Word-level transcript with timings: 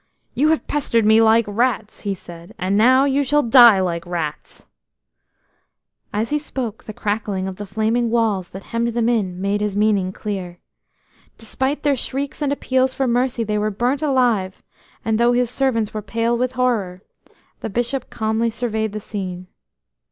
"You 0.33 0.47
have 0.47 0.65
pestered 0.65 1.05
me 1.05 1.21
like 1.21 1.45
rats," 1.47 1.99
he 2.01 2.15
said, 2.15 2.55
"and 2.57 2.75
now 2.75 3.05
you 3.05 3.23
shall 3.23 3.43
die 3.43 3.79
like 3.79 4.03
rats." 4.07 4.65
As 6.11 6.31
he 6.31 6.39
spoke, 6.39 6.85
the 6.85 6.91
crackling 6.91 7.47
of 7.47 7.57
the 7.57 7.67
flaming 7.67 8.09
walls 8.09 8.49
that 8.49 8.63
hemmed 8.63 8.95
them 8.95 9.07
in 9.07 9.39
made 9.39 9.61
his 9.61 9.77
meaning 9.77 10.11
clear. 10.11 10.57
Despite 11.37 11.83
their 11.83 11.95
shrieks 11.95 12.41
and 12.41 12.51
appeals 12.51 12.95
for 12.95 13.05
mercy 13.05 13.43
they 13.43 13.59
were 13.59 13.69
burnt 13.69 14.01
alive, 14.01 14.63
and 15.05 15.19
though 15.19 15.33
his 15.33 15.51
servants 15.51 15.93
were 15.93 16.01
pale 16.01 16.35
with 16.35 16.53
horror, 16.53 17.03
the 17.59 17.69
Bishop 17.69 18.09
calmly 18.09 18.49
surveyed 18.49 18.93
the 18.93 18.99
scene. 18.99 19.45